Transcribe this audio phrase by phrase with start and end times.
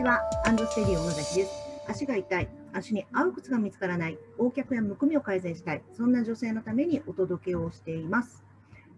[0.00, 1.52] ちは、アンドステディ小野崎です。
[1.86, 8.42] 足が痛い、足に合う靴が見つからない、横脚やむくみを改善したい、そんな女性のためにお届けをしています。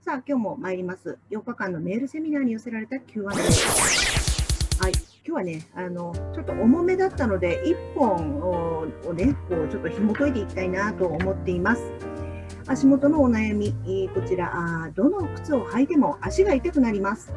[0.01, 1.19] さあ、今日も参ります。
[1.33, 3.25] 8日間のメールセミナーに寄せられた Q&A。
[3.25, 11.83] はい、今日はね、あのちょっと重めだったので、1本ををね、こうちょっと紐解いていきたいなと思っています。
[12.69, 13.75] 足元のお悩み、
[14.15, 17.35] こちらあ、どの靴を履いても足が痛くなります。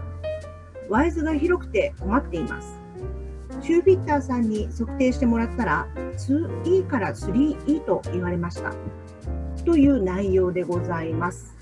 [0.88, 2.85] ワイズが広くて困っています。
[3.66, 8.72] シューフィッターさんに測定してもらったら 2E から 3E と言われました。
[9.66, 11.58] という内容でございます。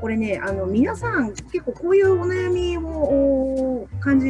[0.00, 4.26] これね、あの皆さん結構こういうお悩みを感じ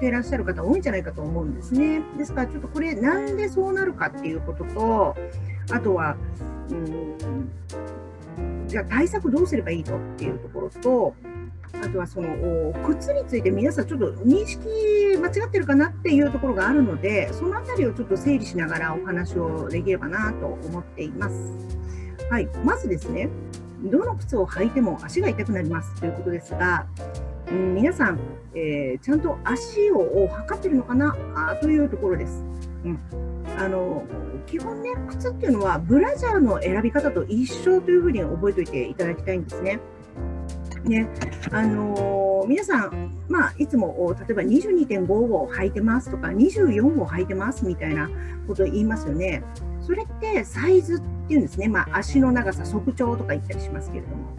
[0.00, 2.02] てらっしゃる方多いんじゃないかと思うんですね。
[2.18, 5.16] ですからちょっとこれなんでそうなるかっていうことと、
[5.70, 6.18] あとは、
[6.68, 7.48] うん、
[8.68, 11.14] じゃあ対策どうすればいいのっていうところと、
[11.80, 14.66] あとはその靴について皆さんちょっと認識
[15.18, 21.34] 間違ってるかなっていうところがあるので、そのあたりをちょっと整理しながらお話をできればなと思っています。
[22.30, 23.28] はい、まずですね、
[23.84, 26.86] どの靴を履いても足が痛くなりますということですが、
[27.50, 28.20] うん、皆さん、
[28.54, 31.16] えーちゃんと足を測ってるのかな？
[31.34, 32.44] あというところです。
[32.84, 32.98] うん、
[33.58, 34.04] あの
[34.46, 39.80] 基本ね、靴っていうのはブラジャーの選び方と一緒というふうに覚えておいていただきたいんですね。
[40.84, 41.08] ね、
[41.50, 48.10] あのー皆さん、まあ、いつも例えば22.5を履いてますとか24を履いてますみたいな
[48.46, 49.44] ことを言いますよね。
[49.80, 54.36] それってサイズっていうんですね、まあ、足の長さ、足長とか言ったりしますけれども。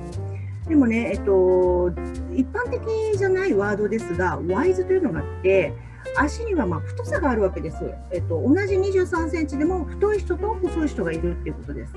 [0.67, 1.89] でもね、えっと、
[2.33, 2.81] 一般的
[3.17, 5.73] じゃないワードですが、ワイズというのがあって、
[6.17, 7.77] 足にはま太さがあるわけです。
[8.11, 11.93] えっと、同じ23センチでも太い人と細い人がいるっていうことです。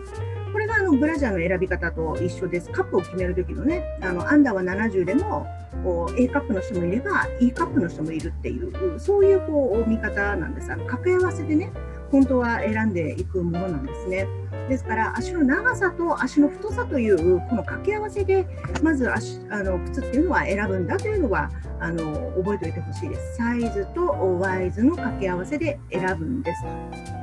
[0.56, 2.70] これがあのブラジャーの選び方と一緒です。
[2.70, 5.46] カップを決めるときのね、あのアンダーは70でも
[5.84, 10.72] こう A カップの人もいれば E カップの人もいるっていう、そういうこう見方なんです。
[10.72, 11.70] あの掛け合わせでね、
[12.10, 14.26] 本当は選んでいくものなんですね。
[14.70, 18.46] ですから足の長さと足の太さというこの掛け合わせで
[18.82, 21.50] まず足あの靴っていうのは選ぶんだというのは
[21.80, 23.36] あの覚えておいてほしいです。
[23.36, 24.06] サイズと
[24.40, 27.15] ワイズの掛け合わせで選ぶんです。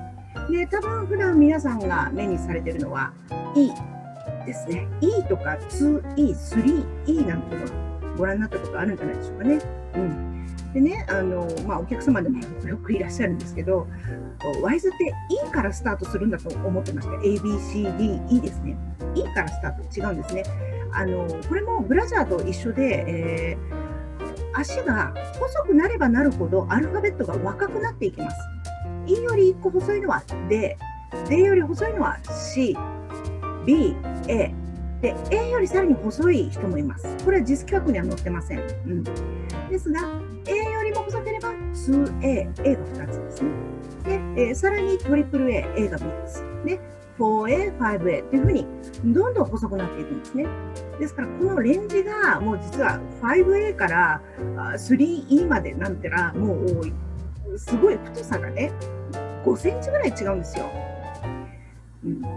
[0.50, 3.14] で多分普段皆さんが目にされているのは
[3.56, 3.72] E
[4.46, 4.88] ですね。
[5.02, 9.60] E とか 2E、3E なんていうのはご覧になったことあるんじゃないでしょうかね。
[9.96, 13.88] うん、でね、あのまあ、お客様でもよくいらっしゃるんですけど、
[14.62, 15.14] ワイズって
[15.48, 17.14] E からスタートするんだと思ってました。
[17.24, 18.78] A、B、C、D、E ですね。
[19.16, 20.44] E からスタート違うんですね。
[20.92, 23.94] あのこれもブラジャーと一緒で、えー
[24.54, 28.38] 足が細くなればなるほどアルファベットが若くなっていきます。
[29.06, 30.76] E より1個細いのは D、
[31.30, 32.18] D より細いのは
[32.54, 32.76] C、
[33.66, 33.96] B、
[34.28, 34.54] A。
[35.02, 37.06] で、A よりさらに細い人もいます。
[37.26, 38.60] これは実規格には載ってません。
[38.60, 40.00] うん、ですが、
[40.48, 43.50] A よりも細ければ 2A、A が2つですね。
[44.04, 46.44] で、えーさらにトリプル A、A が3つ。
[46.66, 46.80] で、
[47.20, 48.66] 4A、5A というふうに
[49.06, 50.48] どんどん細くなっていくんですね。
[51.00, 54.22] ですから、このレンジがもう実は 5A から
[54.78, 56.94] 3E までなんてら、もう多い
[57.58, 58.72] すごい太さがね、
[59.44, 60.70] 5センチぐらい違うんですよ。
[62.04, 62.28] うん、だ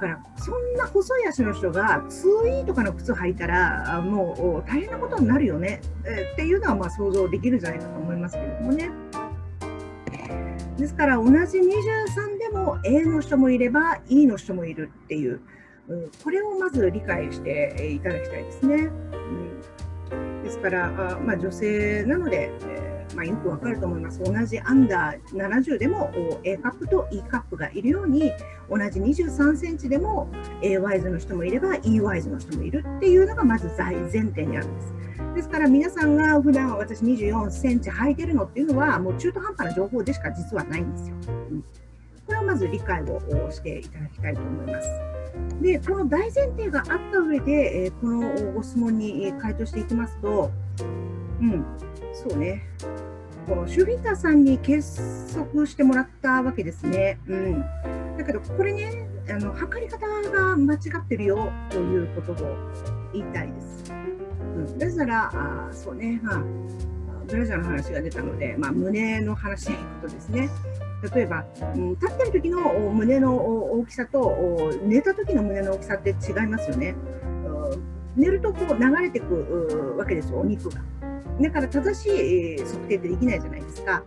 [0.00, 8.90] から、そんな細い足の人が 2E とかの靴履いたら、もう大変なことになるよね、えっていうのはまあ想像できるんじゃないかと思いますけれどもね。
[10.76, 15.40] ですから、同じ23でも A の人もいれば E の人もいるっていう、
[15.88, 18.90] うんこれをまず理解していただきたいですね。
[20.10, 24.20] うんですから、あまあ、女性なので、えーまあ、よくわかると思います。
[24.22, 28.32] 同じアンダー70でもお A カップと E カップがいるように、
[28.70, 30.28] 同じ23センチでも
[30.62, 34.94] A ワイズの人もいれば E ワイズの人もいるっていうのがまず大前提にあるんです。
[35.34, 41.16] ですから皆さんが普段私24センチ履いてるのっていうのはもう中途半端な情報でしか実はないんですよ。
[41.50, 41.64] うん
[42.26, 44.88] これをまず理解をしていただきたいと思います。
[45.62, 50.50] で、この大前提があった上で、えこのご質問に回答していきますと、
[51.40, 51.64] うん、
[52.16, 52.62] そうね、
[53.46, 57.18] このシューフィッターさんに計測してもらったわけですね。
[57.28, 57.60] うん、
[58.16, 62.56] だけど、これね、あの測り方が間違ってるよということを
[63.12, 63.92] 言いたいです。
[63.92, 66.42] うん、ですから、あそうね、まあ、
[67.26, 70.48] ブラジャーの話が出たので、まあ、胸の話でいくとですね、
[71.14, 71.44] 例えば、
[71.74, 72.60] うん、立ってる時の
[72.94, 76.94] 胸の大きさと寝た時の胸の大きさって違いますよね。
[77.10, 80.80] うん寝るとこう流れてくわけですよ、お肉が。
[81.40, 84.02] だから正しい測定ってできないじゃないですか。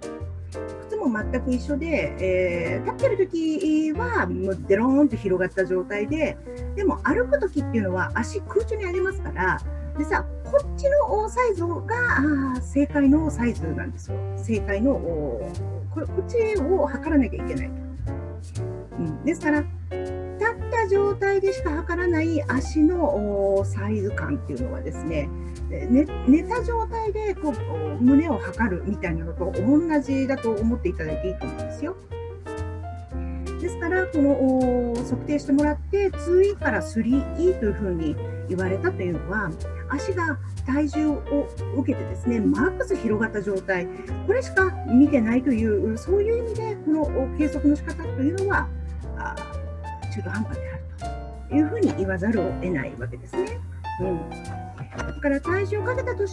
[0.87, 6.37] 靴も全く一緒で、えー立ってる時はもうデローンと広がった状態で、
[6.75, 9.59] でも歩く時っていうのは足空中に上げますから、
[9.97, 14.17] でさ、こっちのサイズが正解のサイズなんですよ。
[14.37, 15.51] 正解のこ
[15.93, 17.73] こっちを測らなきゃいけないと。
[18.97, 19.63] うん、ですから
[20.89, 25.29] 状態でしか測らない足のサイズ感っていうのはですね
[25.69, 31.95] 寝寝た状態でこう胸を測るみたいなのと同じだと思っていただいていいと思うんですよ。
[33.59, 38.15] ですから、この測定してもらって 2E から 3E というふうに
[38.47, 39.51] 言われたというのは、
[39.89, 43.85] 足が体重を受けてですね、マックス広がった状態、
[44.25, 48.69] これしか見てないという、そういう意味で、この計測の仕方というのは、
[50.15, 50.78] 中途半端である
[51.51, 53.59] いうふうに言わざるを得ないわけですね。
[54.01, 54.59] うん
[54.97, 56.27] だから体重をかけた時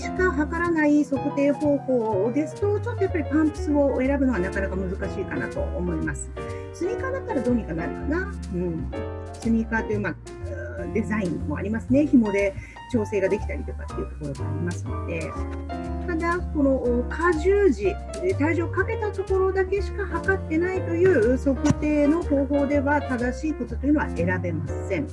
[0.00, 6.30] しか測らない測定方法ですと、ちょっとやっぱりパンプスを選ぶのはなかなか難しいかなと思います。
[6.72, 8.18] スニーカーだったらどうにかなるかな。
[8.52, 8.90] うん、
[9.32, 10.16] スニーカーという、まあ、
[10.92, 12.06] デザインもありますね。
[12.06, 12.54] 紐で
[12.92, 15.30] 調整ができたりとかっていうところがありますので。
[16.06, 17.94] ただ、この荷重時、
[18.38, 25.06] 体重をかけたところだけしか測ってないという測定の方法では正しい靴というのは選べません。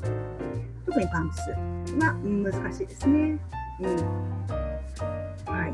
[0.86, 1.50] 特にパンプス
[2.04, 3.38] は難しいですね。
[3.82, 3.96] うん。
[5.46, 5.74] はい。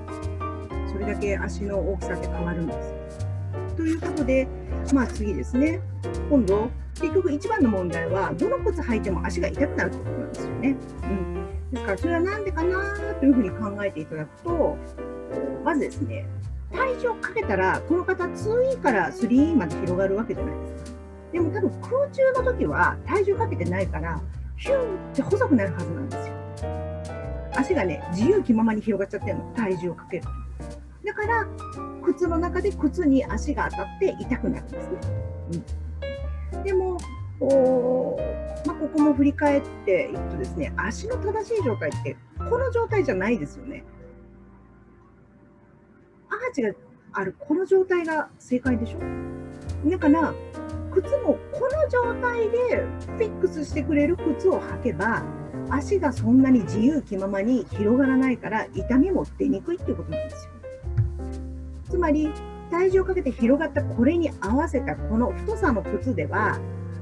[0.92, 2.74] それだけ足の大きさって変わるんで
[3.10, 3.25] す。
[3.86, 4.48] ということで、
[4.96, 5.80] まあ次ですね。
[6.28, 10.76] 今度、結局一番の問題は、どの靴履いても足が痛くなるということなんですよね。
[11.04, 11.72] うん。
[11.72, 14.78] ですから、それは何でかなというふうに考えていただくと、
[15.64, 16.26] まずですね、
[16.74, 21.00] 体重をかけたら、この方 2E から 3E まで広がるわけじゃないですか。
[21.32, 24.20] でも多分空中の時は体重かけてないから、
[24.58, 26.34] ヒューって細くなるはずなんですよ。
[27.56, 30.45] 足がね、自由気ままに広がっちゃってるの、体重をかけると。
[31.06, 31.48] だから、
[32.04, 35.00] 靴の中で靴に足が当たって痛くなるんですね。
[36.54, 36.98] うん、でも、
[37.40, 38.20] こ
[38.66, 42.18] まあ、ここも振り返っていくとですね、足の正しい状態って、
[42.50, 43.84] この状態じゃないですよね。
[46.30, 46.74] アーチが
[47.14, 49.00] ある、この状態が正解でしょ。
[49.90, 50.34] だから、
[50.92, 55.24] 靴もこの状態でフィックスしてくれる靴を履けば、
[55.70, 60.55] 足がそんなに自由気ままに広がらないから痛みも出にくいっていうことなんですよ。
[62.06, 62.32] つまり
[62.70, 66.60] 体重をかけて広がったこれに合わせたこの太さの靴では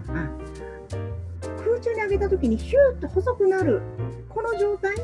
[0.07, 3.81] 空中に上げた時にヒューッと細くなる
[4.29, 4.95] この状態、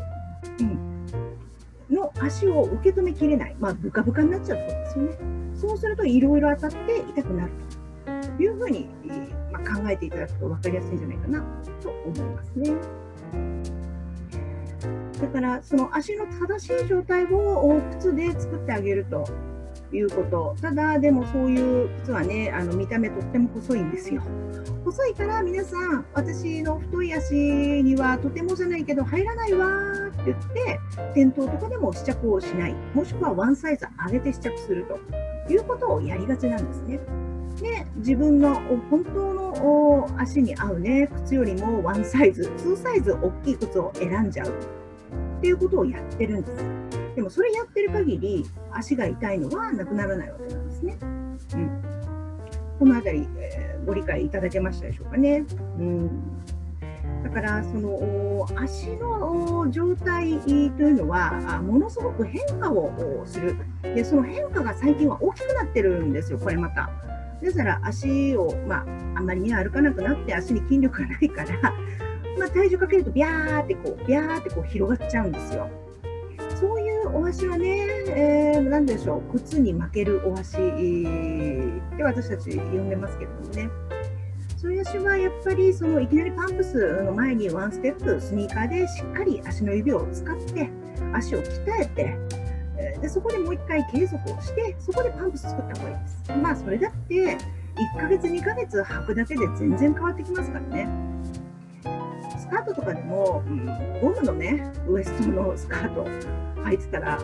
[1.89, 5.17] の足を受け止めきれない、まあ、ブカブカになっちゃうってことですよね。
[5.53, 7.51] そうするといろいろ当たって痛くなる
[8.37, 8.87] というふうに、
[9.51, 11.43] まあ、考えていただくと分かりやすいんじゃないかな
[11.81, 12.73] と思いますね。
[15.19, 19.25] だからその足の正しい状態を靴で作ってあげると
[19.91, 20.55] いうこと。
[20.61, 24.21] ただ、でもそういう靴はね、あの見た目とっても細いんですよ。
[24.85, 30.79] 細いから皆さん、私の太い足にはとてもじゃないけど入らないわーって言って、
[31.13, 32.75] 店頭とかでも試着をしない。
[32.93, 34.99] もしくはワンサイズ上げて試着すると
[35.51, 36.99] いうことをやりがちなんですね。
[37.61, 38.55] で、自分の
[38.89, 46.63] 本当の足に合うね、靴よりもワンサイズ、2サイズ大きい靴を選んじゃうっていうことをやってるんです。
[47.15, 50.97] でもそれやってる限り足が痛いのはなくならないわけなんですね。
[51.01, 51.39] うん、
[52.79, 55.45] この辺り、えー、ご理解いただけましたでしょうかね。
[55.79, 56.09] うん。
[57.23, 63.57] だからその足の状態というのはものすごく変化をする。
[63.83, 66.89] でその変化が最近は大きくなってるんですよこれまた。
[67.41, 68.85] ですから足を、まあ、
[69.15, 71.61] あんまりね歩かなくなって足に筋力がないから、
[72.37, 75.69] まあ、体重かけるとビャーってこうビャーってこう広がっちゃうんですよ。
[77.13, 83.69] お箸はね、えー、何でしょう、靴に負けるお箸って私たち呼んでますけれどもね。
[84.57, 90.69] そういう足はやっぱりそのいきなりパンプスの前にワンステップスニーカーでしっかり足の指を使って
[91.13, 92.17] 足を鍛えて
[93.01, 96.31] でそこでもう一回継続をしてそこでパンプス作った方がいいです。
[96.41, 97.37] まあそれだって
[97.95, 100.89] 1ヶ月2ヶ月履くだけで全然変わってきますからね。
[102.37, 103.65] スカートとかでも、うん、
[104.01, 106.05] ゴムのね、ウエストのスカート
[106.63, 107.19] 履いてたら、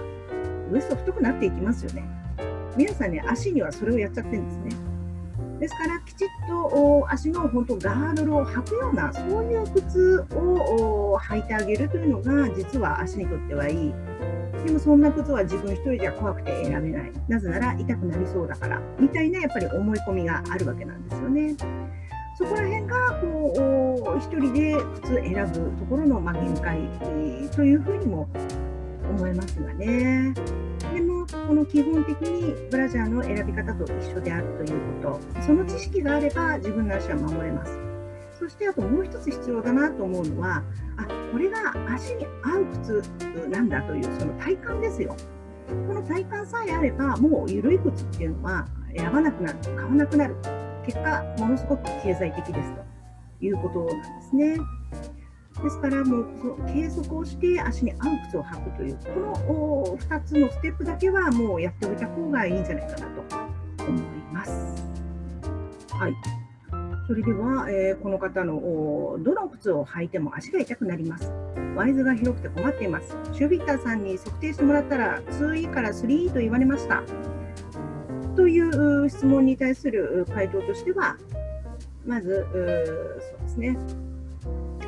[0.72, 2.04] ウエスト太くなっていきますよね。
[2.76, 4.86] 皆さんね、足にはそれをやっちゃってるんですね。
[5.60, 13.94] ですから、きちっと足の本当ガードルを履くような、そういう靴を履いてあげるというのが、実は足にとってはいい。
[14.66, 17.12] でもそんな靴は自分一人じゃ怖くて選べない。
[17.28, 18.82] なぜなら痛くなりそうだから。
[19.00, 21.56] みたいなやっぱり思い込みがあるわけなんですよね。
[22.38, 26.80] そこら辺がこう一人で靴選ぶところのま限界
[27.56, 28.28] というふうにも
[29.10, 30.34] 思いますがね。
[30.94, 37.80] でも、この基本的にブラジャーの選び方と一緒であるということ、その知識があれば自分の足は守れます。
[38.40, 40.64] そしてあともう一つ必要だなと思うのは、
[40.98, 43.02] あこれが足に合う靴
[43.50, 45.16] なんだというその体感ですよ。
[45.88, 50.36] この体感さえあれば、もう緩い靴っていうのは選ばなくなる、買わなくなる。
[50.86, 52.84] 結果、ものすごく経済的ですと
[53.42, 54.58] いうことなんですね。
[55.64, 56.26] ですから、もう
[56.68, 64.02] 計測をして足に合う靴を履くという、この2つのステップだけはもうやっておいた方がいいんじゃないかなと思い
[64.34, 64.52] ます。
[65.92, 66.14] はい。
[67.08, 68.60] それでは、えー、この方の
[69.20, 71.32] どの靴を履いても足が痛くなります。
[71.76, 73.16] ワイズが広くて困っています。
[73.32, 77.04] シュービッターさんに測定してもらったら 2E から 3E と言われました。
[78.36, 81.16] という質問に対する回答としては、
[82.06, 83.78] まず、そうですね、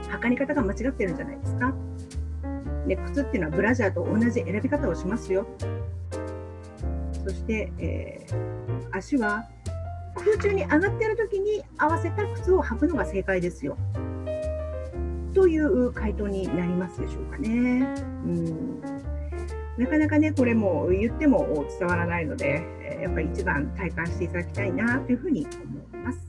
[0.09, 1.73] 測り方が間違ってるんじゃないですか？
[2.87, 5.45] で靴っていうのはブラジャーと同じ選び方をしますよ。
[7.23, 9.45] そして、えー、足は
[10.15, 13.77] 空中に上がっている時に合わせた靴を履くのが正解ですよ。
[15.33, 17.49] という回答になりますでしょうかね。
[17.49, 18.81] うん
[19.77, 21.45] なかなかね、これも言っても
[21.77, 22.63] 伝わらないので、
[22.99, 25.45] やっぱり一番体感していただきたいなというふうに
[25.93, 26.26] 思います。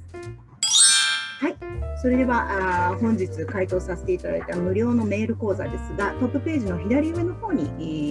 [2.01, 7.65] それではあ本日回答させていただいた無料のメール講座ですが、トップページの左上の方に、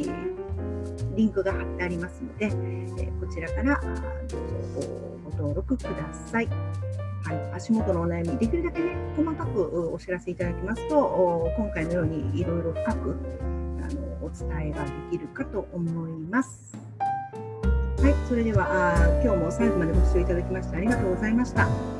[0.06, 4.90] えー、リンクが貼ってありますので、えー、こちらからどうぞ
[5.24, 6.48] ご登録ください。
[6.48, 13.16] はい、足元のお悩み、できるだけね、細かくお知らせいただきますと、今回のようにいろいろ深く
[13.82, 16.74] あのお伝えができるかと思います。
[18.02, 21.97] はい、それではあ今日も最後までご視聴いただきましてありがとうございました。